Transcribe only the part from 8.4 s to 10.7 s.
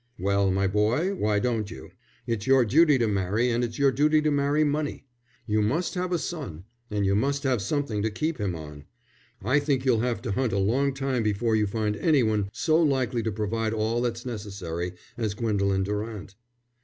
on. I think you'll have to hunt a